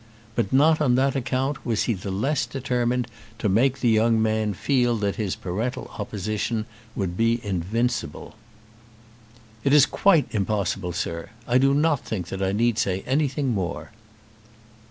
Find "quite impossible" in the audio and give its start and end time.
9.85-10.93